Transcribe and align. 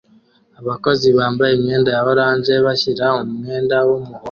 Abakozi 0.59 1.07
bambaye 1.17 1.51
imyenda 1.55 1.89
ya 1.95 2.01
orange 2.11 2.53
bashyira 2.65 3.05
umwenda 3.21 3.75
wumuhondo 3.87 4.19